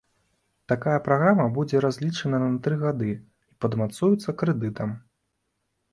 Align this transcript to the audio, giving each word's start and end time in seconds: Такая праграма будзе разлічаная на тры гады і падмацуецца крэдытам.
Такая 0.71 0.95
праграма 1.07 1.45
будзе 1.57 1.83
разлічаная 1.85 2.41
на 2.45 2.49
тры 2.69 2.75
гады 2.85 3.09
і 3.17 3.21
падмацуецца 3.67 4.29
крэдытам. 4.41 4.89